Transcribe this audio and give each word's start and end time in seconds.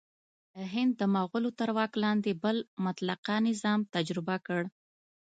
هند 0.73 0.91
د 0.97 1.01
مغولو 1.15 1.49
تر 1.59 1.69
واک 1.77 1.91
لاندې 2.03 2.31
بل 2.43 2.57
مطلقه 2.85 3.35
نظام 3.47 3.79
تجربه 3.95 4.35
کړ. 4.47 4.61